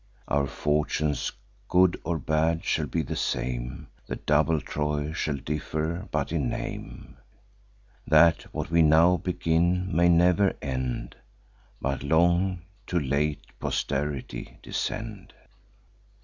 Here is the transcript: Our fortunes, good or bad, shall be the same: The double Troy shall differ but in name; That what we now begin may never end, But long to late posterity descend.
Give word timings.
Our 0.27 0.47
fortunes, 0.47 1.31
good 1.69 2.01
or 2.03 2.17
bad, 2.17 2.65
shall 2.65 2.87
be 2.87 3.03
the 3.03 3.15
same: 3.15 3.89
The 4.07 4.15
double 4.15 4.59
Troy 4.59 5.13
shall 5.13 5.37
differ 5.37 6.07
but 6.09 6.31
in 6.31 6.49
name; 6.49 7.17
That 8.07 8.51
what 8.51 8.71
we 8.71 8.81
now 8.81 9.17
begin 9.17 9.95
may 9.95 10.09
never 10.09 10.53
end, 10.59 11.17
But 11.79 12.01
long 12.01 12.63
to 12.87 12.97
late 12.99 13.43
posterity 13.59 14.57
descend. 14.63 15.35